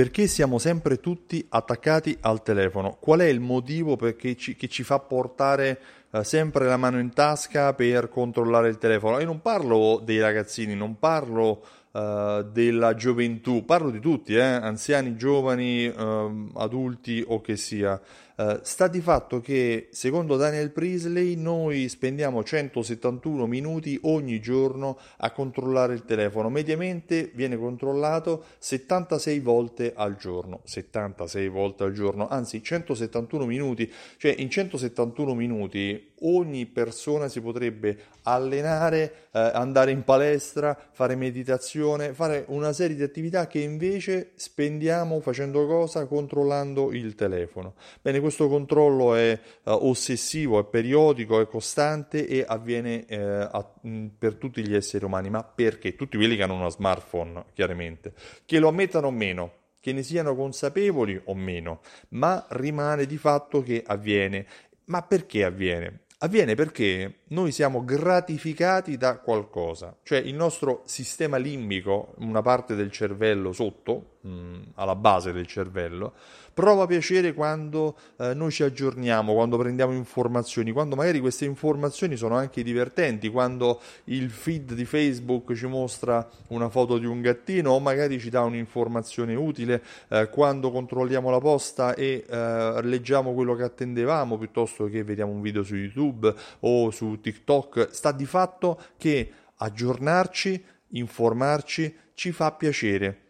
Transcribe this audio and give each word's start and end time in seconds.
Perché 0.00 0.28
siamo 0.28 0.56
sempre 0.56 0.96
tutti 0.98 1.44
attaccati 1.50 2.16
al 2.22 2.42
telefono? 2.42 2.96
Qual 2.98 3.20
è 3.20 3.26
il 3.26 3.40
motivo 3.40 3.98
ci, 4.34 4.56
che 4.56 4.66
ci 4.66 4.82
fa 4.82 4.98
portare 4.98 5.78
eh, 6.10 6.24
sempre 6.24 6.64
la 6.64 6.78
mano 6.78 6.98
in 6.98 7.12
tasca 7.12 7.74
per 7.74 8.08
controllare 8.08 8.70
il 8.70 8.78
telefono? 8.78 9.18
E 9.18 9.26
non 9.26 9.42
parlo 9.42 10.00
dei 10.02 10.18
ragazzini, 10.18 10.74
non 10.74 10.98
parlo 10.98 11.62
eh, 11.92 12.46
della 12.50 12.94
gioventù, 12.94 13.66
parlo 13.66 13.90
di 13.90 14.00
tutti, 14.00 14.36
eh, 14.36 14.40
anziani, 14.40 15.16
giovani, 15.16 15.84
ehm, 15.84 16.52
adulti 16.54 17.22
o 17.26 17.42
che 17.42 17.58
sia. 17.58 18.00
Uh, 18.40 18.58
sta 18.62 18.88
di 18.88 19.02
fatto 19.02 19.42
che, 19.42 19.88
secondo 19.90 20.38
Daniel 20.38 20.70
Priestley, 20.70 21.34
noi 21.34 21.90
spendiamo 21.90 22.42
171 22.42 23.44
minuti 23.44 23.98
ogni 24.04 24.40
giorno 24.40 24.96
a 25.18 25.30
controllare 25.30 25.92
il 25.92 26.06
telefono. 26.06 26.48
Mediamente 26.48 27.30
viene 27.34 27.58
controllato 27.58 28.44
76 28.56 29.40
volte 29.40 29.92
al 29.94 30.16
giorno. 30.16 30.62
76 30.64 31.48
volte 31.48 31.84
al 31.84 31.92
giorno, 31.92 32.28
anzi 32.28 32.62
171 32.62 33.44
minuti. 33.44 33.92
Cioè, 34.16 34.34
in 34.38 34.48
171 34.48 35.34
minuti 35.34 36.09
ogni 36.22 36.66
persona 36.66 37.28
si 37.28 37.40
potrebbe 37.40 37.98
allenare, 38.22 39.28
eh, 39.32 39.38
andare 39.38 39.90
in 39.90 40.04
palestra, 40.04 40.76
fare 40.92 41.16
meditazione, 41.16 42.12
fare 42.12 42.44
una 42.48 42.72
serie 42.72 42.96
di 42.96 43.02
attività 43.02 43.46
che 43.46 43.60
invece 43.60 44.32
spendiamo 44.34 45.20
facendo 45.20 45.66
cosa? 45.66 46.06
Controllando 46.06 46.92
il 46.92 47.14
telefono. 47.14 47.74
Bene, 48.02 48.20
questo 48.20 48.48
controllo 48.48 49.14
è 49.14 49.38
uh, 49.64 49.70
ossessivo, 49.70 50.58
è 50.58 50.64
periodico, 50.64 51.40
è 51.40 51.46
costante 51.46 52.26
e 52.26 52.44
avviene 52.46 53.04
uh, 53.08 53.14
a, 53.56 53.72
mh, 53.82 54.06
per 54.18 54.34
tutti 54.34 54.66
gli 54.66 54.74
esseri 54.74 55.04
umani. 55.04 55.30
Ma 55.30 55.42
perché? 55.42 55.94
Tutti 55.96 56.16
quelli 56.16 56.36
che 56.36 56.42
hanno 56.42 56.54
uno 56.54 56.68
smartphone, 56.68 57.44
chiaramente. 57.54 58.12
Che 58.44 58.58
lo 58.58 58.68
ammettano 58.68 59.06
o 59.06 59.10
meno, 59.10 59.52
che 59.80 59.92
ne 59.92 60.02
siano 60.02 60.34
consapevoli 60.34 61.20
o 61.24 61.34
meno, 61.34 61.80
ma 62.10 62.46
rimane 62.50 63.06
di 63.06 63.16
fatto 63.16 63.62
che 63.62 63.82
avviene. 63.86 64.46
Ma 64.86 65.02
perché 65.02 65.44
avviene? 65.44 66.00
Avviene 66.22 66.54
perché 66.54 67.19
noi 67.30 67.52
siamo 67.52 67.84
gratificati 67.84 68.96
da 68.96 69.18
qualcosa, 69.18 69.96
cioè 70.02 70.18
il 70.18 70.34
nostro 70.34 70.82
sistema 70.84 71.36
limbico, 71.36 72.14
una 72.18 72.42
parte 72.42 72.74
del 72.74 72.90
cervello 72.90 73.52
sotto, 73.52 74.16
mh, 74.20 74.28
mm, 74.28 74.62
alla 74.74 74.96
base 74.96 75.32
del 75.32 75.46
cervello, 75.46 76.12
prova 76.52 76.86
piacere 76.86 77.32
quando 77.32 77.96
eh, 78.18 78.34
noi 78.34 78.50
ci 78.50 78.62
aggiorniamo, 78.62 79.32
quando 79.32 79.56
prendiamo 79.56 79.92
informazioni, 79.92 80.72
quando 80.72 80.96
magari 80.96 81.20
queste 81.20 81.44
informazioni 81.44 82.16
sono 82.16 82.36
anche 82.36 82.62
divertenti, 82.62 83.28
quando 83.28 83.80
il 84.04 84.30
feed 84.30 84.74
di 84.74 84.84
Facebook 84.84 85.54
ci 85.54 85.66
mostra 85.66 86.28
una 86.48 86.68
foto 86.68 86.98
di 86.98 87.06
un 87.06 87.20
gattino 87.20 87.70
o 87.70 87.80
magari 87.80 88.18
ci 88.18 88.30
dà 88.30 88.42
un'informazione 88.42 89.34
utile, 89.34 89.82
eh, 90.08 90.28
quando 90.28 90.70
controlliamo 90.70 91.30
la 91.30 91.38
posta 91.38 91.94
e 91.94 92.24
eh, 92.28 92.80
leggiamo 92.82 93.32
quello 93.32 93.54
che 93.54 93.62
attendevamo 93.62 94.36
piuttosto 94.36 94.86
che 94.86 95.04
vediamo 95.04 95.32
un 95.32 95.40
video 95.40 95.62
su 95.62 95.76
YouTube 95.76 96.34
o 96.60 96.90
su 96.90 97.19
TikTok, 97.20 97.88
sta 97.90 98.12
di 98.12 98.26
fatto 98.26 98.80
che 98.96 99.32
aggiornarci, 99.56 100.64
informarci 100.88 101.96
ci 102.14 102.32
fa 102.32 102.52
piacere 102.52 103.28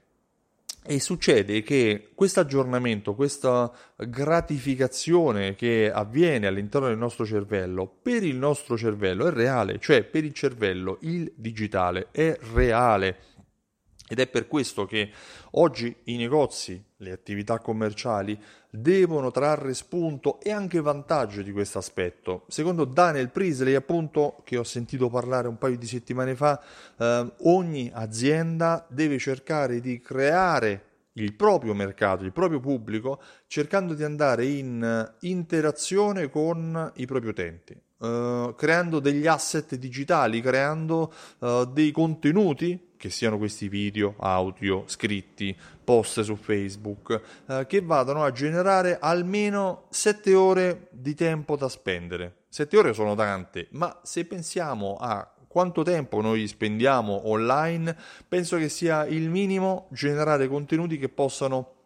e 0.83 0.99
succede 0.99 1.63
che 1.63 2.09
questo 2.15 2.41
aggiornamento, 2.41 3.15
questa 3.15 3.71
gratificazione 3.97 5.55
che 5.55 5.91
avviene 5.93 6.47
all'interno 6.47 6.89
del 6.89 6.97
nostro 6.97 7.27
cervello, 7.27 7.87
per 8.03 8.25
il 8.25 8.37
nostro 8.37 8.79
cervello 8.79 9.27
è 9.27 9.31
reale, 9.31 9.79
cioè 9.79 10.03
per 10.05 10.25
il 10.25 10.33
cervello 10.33 10.99
il 11.03 11.31
digitale 11.37 12.09
è 12.11 12.37
reale. 12.55 13.19
Ed 14.13 14.19
è 14.19 14.27
per 14.27 14.49
questo 14.49 14.87
che 14.87 15.09
oggi 15.53 15.95
i 16.07 16.17
negozi, 16.17 16.83
le 16.97 17.13
attività 17.13 17.61
commerciali 17.61 18.37
devono 18.69 19.31
trarre 19.31 19.73
spunto 19.73 20.41
e 20.41 20.51
anche 20.51 20.81
vantaggio 20.81 21.43
di 21.43 21.53
questo 21.53 21.79
aspetto. 21.79 22.45
Secondo 22.49 22.85
Daniel 22.85 23.31
Priestley, 23.31 23.75
appunto, 23.75 24.43
che 24.43 24.57
ho 24.57 24.65
sentito 24.65 25.09
parlare 25.09 25.47
un 25.47 25.59
paio 25.59 25.79
di 25.79 25.87
settimane 25.87 26.35
fa, 26.35 26.61
eh, 26.99 27.33
ogni 27.43 27.89
azienda 27.95 28.85
deve 28.89 29.17
cercare 29.19 29.79
di 29.79 30.01
creare 30.01 30.87
il 31.13 31.33
proprio 31.35 31.73
mercato, 31.73 32.25
il 32.25 32.33
proprio 32.33 32.59
pubblico, 32.59 33.23
cercando 33.47 33.95
di 33.95 34.03
andare 34.03 34.45
in 34.45 35.15
interazione 35.21 36.29
con 36.31 36.91
i 36.97 37.07
propri 37.07 37.29
utenti. 37.29 37.81
Uh, 38.01 38.55
creando 38.57 38.99
degli 38.99 39.27
asset 39.27 39.75
digitali, 39.75 40.41
creando 40.41 41.13
uh, 41.41 41.67
dei 41.67 41.91
contenuti 41.91 42.89
che 43.01 43.09
siano 43.09 43.39
questi 43.39 43.71
video, 43.71 44.15
audio, 44.19 44.85
scritti, 44.85 45.57
post 45.83 46.21
su 46.21 46.37
Facebook, 46.37 47.19
eh, 47.49 47.65
che 47.67 47.81
vadano 47.81 48.23
a 48.23 48.31
generare 48.31 48.99
almeno 49.01 49.87
7 49.89 50.35
ore 50.35 50.89
di 50.91 51.15
tempo 51.15 51.57
da 51.57 51.71
spendere. 51.71 52.43
7 52.51 52.77
ore 52.77 52.93
sono 52.93 53.15
tante, 53.15 53.69
ma 53.71 54.01
se 54.03 54.27
pensiamo 54.27 54.99
a 55.01 55.27
quanto 55.49 55.83
tempo 55.83 56.21
noi 56.21 56.47
spendiamo 56.47 57.31
online, 57.31 57.97
penso 58.29 58.59
che 58.59 58.69
sia 58.69 59.07
il 59.07 59.31
minimo 59.31 59.89
generare 59.93 60.47
contenuti 60.47 60.99
che 60.99 61.09
possano 61.09 61.80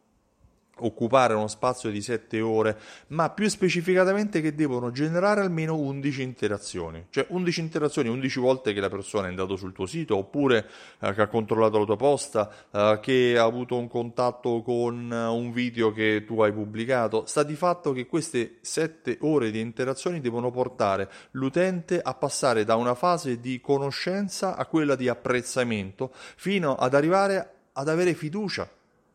occupare 0.79 1.35
uno 1.35 1.47
spazio 1.47 1.91
di 1.91 2.01
7 2.01 2.41
ore, 2.41 2.79
ma 3.09 3.31
più 3.31 3.49
specificatamente 3.49 4.41
che 4.41 4.55
devono 4.55 4.91
generare 4.91 5.41
almeno 5.41 5.77
11 5.77 6.23
interazioni, 6.23 7.07
cioè 7.11 7.27
11 7.29 7.61
interazioni 7.61 8.09
11 8.09 8.41
volte 8.41 8.73
che 8.73 8.81
la 8.81 8.89
persona 8.89 9.27
è 9.27 9.31
andata 9.31 9.57
sul 9.57 9.73
tuo 9.73 9.87
sito 9.87 10.17
oppure 10.17 10.69
eh, 10.99 11.15
che 11.15 11.23
ha 11.23 11.27
controllato 11.29 11.79
la 11.79 11.85
tua 11.85 11.97
posta, 11.97 12.51
eh, 12.71 12.99
che 13.01 13.37
ha 13.39 13.45
avuto 13.45 13.77
un 13.77 13.89
contatto 13.89 14.63
con 14.63 15.11
uh, 15.11 15.35
un 15.35 15.53
video 15.53 15.93
che 15.93 16.25
tu 16.27 16.41
hai 16.41 16.53
pubblicato, 16.53 17.25
sta 17.27 17.43
di 17.43 17.55
fatto 17.55 17.93
che 17.93 18.07
queste 18.07 18.59
7 18.61 19.19
ore 19.21 19.51
di 19.51 19.61
interazioni 19.61 20.21
devono 20.21 20.51
portare 20.51 21.11
l'utente 21.33 22.01
a 22.01 22.15
passare 22.15 22.65
da 22.65 22.77
una 22.77 22.95
fase 22.95 23.41
di 23.41 23.61
conoscenza 23.61 24.57
a 24.57 24.67
quella 24.67 24.97
di 24.97 25.09
apprezzamento 25.09 26.11
fino 26.37 26.75
ad 26.75 26.95
arrivare 26.95 27.51
ad 27.73 27.89
avere 27.89 28.15
fiducia 28.15 28.69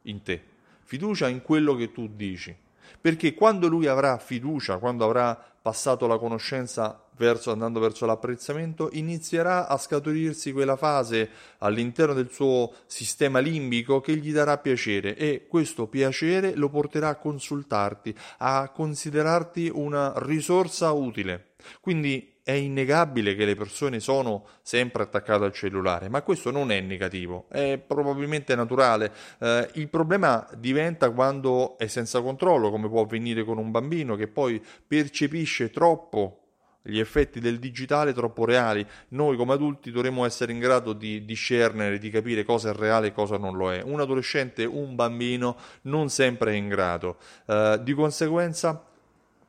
in 0.03 0.21
te 0.21 0.57
fiducia 0.89 1.27
in 1.27 1.43
quello 1.43 1.75
che 1.75 1.91
tu 1.91 2.09
dici. 2.15 2.55
Perché 2.99 3.35
quando 3.35 3.67
lui 3.67 3.85
avrà 3.85 4.17
fiducia, 4.17 4.79
quando 4.79 5.05
avrà 5.05 5.39
passato 5.61 6.07
la 6.07 6.17
conoscenza 6.17 7.05
verso, 7.15 7.51
andando 7.51 7.79
verso 7.79 8.07
l'apprezzamento, 8.07 8.89
inizierà 8.93 9.67
a 9.67 9.77
scaturirsi 9.77 10.51
quella 10.51 10.75
fase 10.75 11.29
all'interno 11.59 12.15
del 12.15 12.31
suo 12.31 12.73
sistema 12.87 13.37
limbico 13.37 14.01
che 14.01 14.15
gli 14.15 14.31
darà 14.31 14.57
piacere 14.57 15.15
e 15.15 15.45
questo 15.47 15.85
piacere 15.85 16.55
lo 16.55 16.69
porterà 16.69 17.09
a 17.09 17.17
consultarti, 17.17 18.15
a 18.39 18.69
considerarti 18.69 19.69
una 19.71 20.13
risorsa 20.15 20.91
utile. 20.91 21.51
Quindi 21.81 22.38
è 22.49 22.53
innegabile 22.53 23.35
che 23.35 23.45
le 23.45 23.53
persone 23.53 23.99
sono 23.99 24.43
sempre 24.63 25.03
attaccate 25.03 25.43
al 25.45 25.53
cellulare, 25.53 26.09
ma 26.09 26.23
questo 26.23 26.49
non 26.49 26.71
è 26.71 26.81
negativo, 26.81 27.45
è 27.47 27.77
probabilmente 27.77 28.55
naturale. 28.55 29.13
Eh, 29.37 29.69
il 29.73 29.87
problema 29.87 30.47
diventa 30.57 31.11
quando 31.11 31.77
è 31.77 31.85
senza 31.85 32.21
controllo, 32.21 32.71
come 32.71 32.89
può 32.89 33.03
avvenire 33.03 33.43
con 33.43 33.59
un 33.59 33.69
bambino 33.69 34.15
che 34.15 34.27
poi 34.27 34.59
percepisce 34.87 35.69
troppo 35.69 36.39
gli 36.81 36.97
effetti 36.97 37.39
del 37.39 37.59
digitale 37.59 38.13
troppo 38.13 38.45
reali. 38.45 38.83
Noi 39.09 39.37
come 39.37 39.53
adulti 39.53 39.91
dovremmo 39.91 40.25
essere 40.25 40.51
in 40.51 40.57
grado 40.57 40.93
di 40.93 41.23
discernere, 41.25 41.99
di 41.99 42.09
capire 42.09 42.43
cosa 42.43 42.71
è 42.71 42.73
reale 42.73 43.07
e 43.07 43.11
cosa 43.11 43.37
non 43.37 43.57
lo 43.57 43.71
è. 43.71 43.83
Un 43.83 43.99
adolescente, 43.99 44.65
un 44.65 44.95
bambino 44.95 45.55
non 45.83 46.09
sempre 46.09 46.53
è 46.53 46.55
in 46.55 46.67
grado. 46.67 47.17
Uh, 47.45 47.77
di 47.77 47.93
conseguenza, 47.93 48.88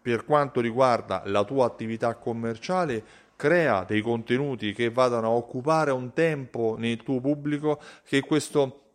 per 0.01 0.25
quanto 0.25 0.61
riguarda 0.61 1.23
la 1.27 1.45
tua 1.45 1.67
attività 1.67 2.15
commerciale, 2.15 3.03
crea 3.37 3.85
dei 3.85 4.03
contenuti 4.03 4.73
che 4.73 4.91
vadano 4.91 5.29
a 5.29 5.31
occupare 5.31 5.91
un 5.91 6.13
tempo 6.13 6.77
nel 6.79 7.03
tuo 7.03 7.21
pubblico 7.21 7.81
che 8.05 8.21
questo 8.21 8.90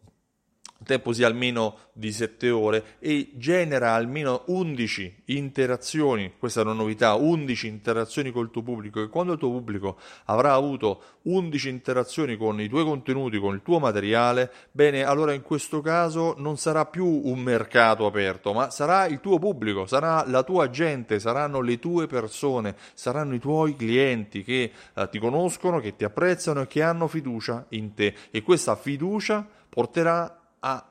tempo 0.84 1.14
sia 1.14 1.28
almeno 1.28 1.78
di 1.94 2.12
7 2.12 2.50
ore 2.50 2.98
e 3.00 3.32
genera 3.36 3.94
almeno 3.94 4.44
11 4.48 5.24
interazioni, 5.26 6.34
questa 6.38 6.60
è 6.60 6.64
una 6.64 6.74
novità, 6.74 7.14
11 7.16 7.68
interazioni 7.68 8.32
col 8.32 8.52
tuo 8.52 8.62
pubblico. 8.62 9.02
E 9.02 9.08
quando 9.08 9.34
il 9.34 9.40
tuo 9.40 9.50
pubblico 9.50 9.98
avrà 10.26 10.54
avuto 10.54 11.02
11 11.24 11.70
interazioni 11.70 12.36
con 12.36 12.60
i 12.60 12.68
tuoi 12.68 12.84
contenuti, 12.84 13.40
con 13.40 13.56
il 13.56 13.62
tuo 13.62 13.80
materiale, 13.80 14.52
bene, 14.72 15.04
allora 15.04 15.34
in 15.34 15.42
questo 15.42 15.82
caso 15.82 16.36
non 16.38 16.58
sarà 16.58 16.86
più 16.86 17.06
un 17.06 17.40
mercato 17.40 18.06
aperto, 18.06 18.54
ma 18.54 18.70
sarà 18.70 19.06
il 19.06 19.22
tuo 19.22 19.40
pubblico, 19.40 19.86
sarà 19.86 20.26
la 20.28 20.44
tua 20.44 20.70
gente, 20.70 21.20
saranno 21.20 21.62
le 21.62 21.80
tue 21.80 22.08
persone, 22.08 22.76
saranno 22.94 23.34
i 23.34 23.40
tuoi 23.40 23.76
clienti 23.76 24.44
che 24.44 24.72
eh, 24.94 25.10
ti 25.10 25.20
conoscono, 25.20 25.80
che 25.80 25.96
ti 25.96 26.04
apprezzano 26.04 26.62
e 26.62 26.68
che 26.68 26.82
hanno 26.82 27.08
fiducia 27.08 27.66
in 27.70 27.94
te. 27.94 28.14
E 28.32 28.42
questa 28.42 28.76
fiducia 28.76 29.48
porterà 29.70 30.40
a 30.66 30.84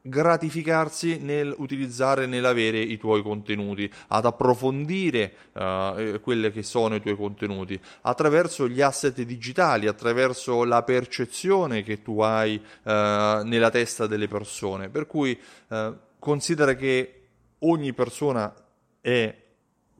gratificarsi 0.00 1.18
nel 1.18 1.54
utilizzare, 1.58 2.26
nell'avere 2.26 2.80
i 2.80 2.96
tuoi 2.98 3.22
contenuti, 3.22 3.90
ad 4.08 4.24
approfondire 4.24 5.32
uh, 5.52 6.20
quelli 6.20 6.50
che 6.50 6.62
sono 6.62 6.96
i 6.96 7.00
tuoi 7.00 7.16
contenuti 7.16 7.78
attraverso 8.02 8.68
gli 8.68 8.80
asset 8.80 9.20
digitali, 9.22 9.86
attraverso 9.86 10.64
la 10.64 10.82
percezione 10.82 11.82
che 11.82 12.02
tu 12.02 12.20
hai 12.20 12.56
uh, 12.56 12.90
nella 13.44 13.70
testa 13.70 14.06
delle 14.06 14.28
persone. 14.28 14.88
Per 14.88 15.06
cui 15.06 15.38
uh, 15.68 15.96
considera 16.18 16.74
che 16.74 17.22
ogni 17.60 17.92
persona 17.92 18.52
è 19.00 19.46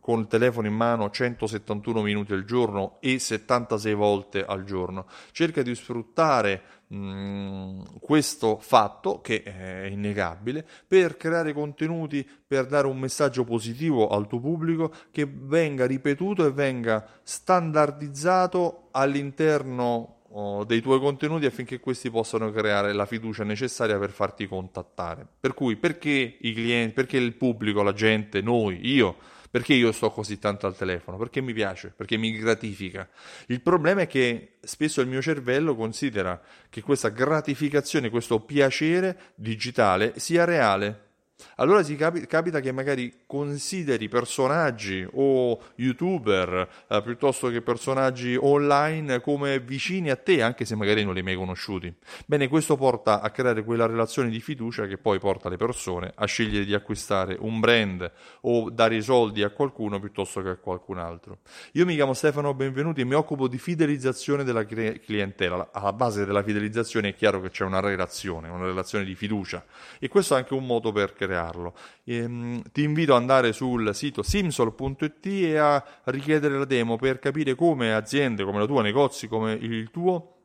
con 0.09 0.21
il 0.21 0.27
telefono 0.27 0.67
in 0.67 0.73
mano 0.73 1.11
171 1.11 2.01
minuti 2.01 2.33
al 2.33 2.47
giorno 2.47 2.97
e 3.01 3.19
76 3.19 3.93
volte 3.93 4.43
al 4.43 4.65
giorno. 4.65 5.05
Cerca 5.33 5.61
di 5.61 5.75
sfruttare 5.75 6.63
mm, 6.95 7.83
questo 8.01 8.57
fatto, 8.59 9.21
che 9.21 9.43
è 9.43 9.85
innegabile, 9.85 10.67
per 10.87 11.19
creare 11.19 11.53
contenuti, 11.53 12.27
per 12.47 12.65
dare 12.65 12.87
un 12.87 12.99
messaggio 12.99 13.45
positivo 13.45 14.09
al 14.09 14.27
tuo 14.27 14.41
pubblico 14.41 14.91
che 15.11 15.29
venga 15.31 15.85
ripetuto 15.85 16.47
e 16.47 16.53
venga 16.53 17.07
standardizzato 17.23 18.89
all'interno 18.93 20.21
oh, 20.31 20.65
dei 20.65 20.81
tuoi 20.81 21.01
contenuti 21.01 21.45
affinché 21.45 21.81
questi 21.81 22.09
possano 22.09 22.51
creare 22.51 22.95
la 22.95 23.05
fiducia 23.05 23.45
necessaria 23.45 23.99
per 23.99 24.13
farti 24.13 24.49
contattare. 24.49 25.27
Per 25.39 25.53
cui 25.53 25.77
perché 25.77 26.39
i 26.41 26.55
clienti, 26.55 26.95
perché 26.95 27.19
il 27.19 27.35
pubblico, 27.35 27.83
la 27.83 27.93
gente, 27.93 28.41
noi, 28.41 28.81
io 28.89 29.37
perché 29.51 29.75
io 29.75 29.93
sto 29.93 30.11
così 30.11 30.39
tanto 30.39 30.67
al 30.67 30.77
telefono? 30.77 31.17
Perché 31.17 31.41
mi 31.41 31.53
piace, 31.53 31.93
perché 31.95 32.17
mi 32.17 32.33
gratifica. 32.33 33.09
Il 33.47 33.61
problema 33.61 34.03
è 34.03 34.07
che 34.07 34.57
spesso 34.61 35.01
il 35.01 35.09
mio 35.09 35.23
cervello 35.23 35.75
considera 35.75 36.41
che 36.69 36.83
questa 36.83 37.09
gratificazione, 37.09 38.11
questo 38.11 38.41
piacere 38.41 39.33
digitale 39.35 40.15
sia 40.17 40.45
reale 40.45 41.08
allora 41.57 41.83
capi- 41.83 42.27
capita 42.27 42.61
che 42.61 42.73
magari 42.73 43.23
consideri 43.27 44.09
personaggi 44.09 45.07
o 45.13 45.59
youtuber 45.77 46.69
eh, 46.89 47.03
piuttosto 47.03 47.49
che 47.49 47.63
personaggi 47.63 48.37
online 48.41 49.21
come 49.21 49.61
vicini 49.61 50.11
a 50.11 50.17
te, 50.17 50.43
anche 50.43 50.65
se 50.65 50.75
magari 50.75 51.05
non 51.05 51.13
li 51.13 51.21
hai 51.21 51.25
mai 51.25 51.37
conosciuti. 51.37 51.93
Bene, 52.27 52.49
questo 52.49 52.77
porta 52.77 53.21
a 53.21 53.31
creare 53.31 53.63
quella 53.63 53.87
relazione 53.87 54.31
di 54.31 54.41
fiducia 54.41 54.87
che 54.87 54.99
poi 54.99 55.19
porta 55.19 55.49
le 55.49 55.57
persone 55.57 56.13
a 56.15 56.27
scegliere 56.27 56.65
di 56.65 56.75
acquistare 56.75 57.37
un 57.39 57.61
brand 57.61 58.11
o 58.43 58.71
dare 58.71 58.97
i 58.97 59.03
soldi 59.03 59.43
a 59.43 59.51
qualcuno 59.51 60.01
piuttosto 60.01 60.43
che 60.43 60.51
a 60.51 60.57
qualcun 60.57 60.99
altro. 60.99 61.39
Io 61.73 61.85
mi 61.85 61.95
chiamo 61.95 62.15
Stefano 62.15 62.55
Benvenuti 62.55 63.01
e 63.01 63.05
mi 63.05 63.15
occupo 63.15 63.49
di 63.49 63.59
fidelizzazione 63.59 64.45
della 64.45 64.65
clientela. 64.65 65.71
Alla 65.73 65.93
base 65.93 66.25
della 66.25 66.43
fidelizzazione 66.43 67.11
è 67.11 67.15
chiaro 67.15 67.41
che 67.41 67.51
c'è 67.51 67.65
una 67.65 67.81
relazione, 67.81 68.49
una 68.49 68.67
relazione 68.67 69.05
di 69.05 69.15
fiducia 69.15 69.65
e 70.01 70.09
questo 70.09 70.35
è 70.35 70.39
anche 70.39 70.55
un 70.55 70.67
modo 70.67 70.91
per 70.93 71.13
creare 71.15 71.27
crearlo. 71.29 71.75
Ehm, 72.05 72.63
ti 72.73 72.83
invito 72.83 73.15
ad 73.15 73.21
andare 73.21 73.53
sul 73.53 73.95
sito 73.95 74.23
simsol.it 74.23 75.27
e 75.27 75.59
a 75.59 75.85
richiedere 76.05 76.57
la 76.57 76.65
demo 76.65 76.97
per 76.97 77.19
capire 77.19 77.55
come 77.55 77.93
aziende 77.93 78.45
come 78.45 78.59
la 78.59 78.67
tua, 78.67 78.83
negozi 78.83 79.29
come 79.29 79.53
il 79.53 79.91
tuo, 79.91 80.37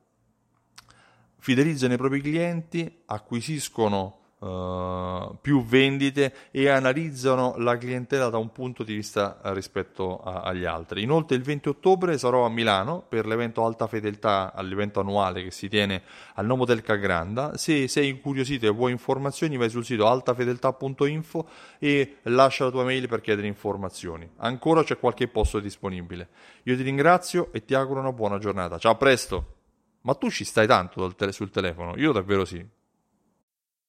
fidelizzano 1.40 1.94
i 1.94 1.98
propri 1.98 2.22
clienti, 2.22 3.02
acquisiscono 3.06 4.20
Uh, 4.44 5.38
più 5.40 5.64
vendite 5.64 6.34
e 6.52 6.68
analizzano 6.68 7.56
la 7.60 7.78
clientela 7.78 8.28
da 8.28 8.38
un 8.38 8.52
punto 8.52 8.84
di 8.84 8.94
vista 8.94 9.40
uh, 9.42 9.54
rispetto 9.54 10.20
a, 10.20 10.42
agli 10.42 10.66
altri. 10.66 11.02
Inoltre 11.02 11.38
il 11.38 11.44
20 11.44 11.70
ottobre 11.70 12.18
sarò 12.18 12.44
a 12.46 12.50
Milano 12.50 13.06
per 13.08 13.26
l'evento 13.26 13.64
Alta 13.64 13.88
Fedeltà, 13.88 14.52
all'evento 14.54 15.00
annuale 15.00 15.44
che 15.44 15.52
si 15.52 15.70
tiene 15.70 16.02
al 16.34 16.46
Nomo 16.46 16.66
Cagranda. 16.66 17.56
Se 17.56 17.88
sei 17.88 18.10
incuriosito 18.10 18.66
e 18.66 18.70
vuoi 18.70 18.92
informazioni 18.92 19.56
vai 19.56 19.70
sul 19.70 19.86
sito 19.86 20.08
altafedeltà.info 20.08 21.48
e 21.80 22.18
lascia 22.24 22.66
la 22.66 22.72
tua 22.72 22.84
mail 22.84 23.08
per 23.08 23.22
chiedere 23.22 23.48
informazioni. 23.48 24.30
Ancora 24.40 24.84
c'è 24.84 25.00
qualche 25.00 25.30
posto 25.30 25.62
disponibile. 25.62 26.28
Io 26.64 26.76
ti 26.76 26.82
ringrazio 26.82 27.54
e 27.54 27.64
ti 27.64 27.76
auguro 27.76 28.02
una 28.02 28.12
buona 28.12 28.40
giornata. 28.40 28.78
Ciao, 28.78 28.92
a 28.92 28.96
presto! 28.96 29.56
Ma 30.02 30.16
tu 30.16 30.30
ci 30.30 30.44
stai 30.44 30.68
tanto 30.68 31.16
sul 31.32 31.50
telefono? 31.50 31.94
Io 31.96 32.12
davvero 32.12 32.44
sì. 32.44 32.82